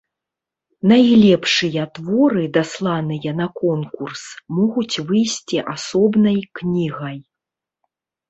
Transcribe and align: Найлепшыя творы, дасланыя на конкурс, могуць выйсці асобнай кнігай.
Найлепшыя 0.91 1.83
творы, 1.97 2.45
дасланыя 2.55 3.31
на 3.41 3.47
конкурс, 3.61 4.21
могуць 4.59 5.01
выйсці 5.11 5.57
асобнай 5.77 6.37
кнігай. 6.61 7.17